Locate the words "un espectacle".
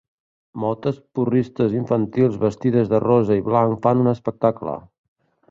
4.07-4.77